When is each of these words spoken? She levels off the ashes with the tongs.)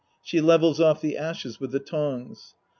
She 0.23 0.41
levels 0.41 0.81
off 0.81 0.99
the 0.99 1.15
ashes 1.15 1.59
with 1.59 1.69
the 1.71 1.79
tongs.) 1.79 2.55